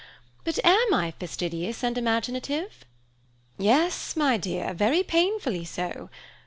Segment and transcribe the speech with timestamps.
[0.43, 2.85] But am I fastidious and imaginative?"
[3.59, 6.09] "Yes, my dear, very painfully so.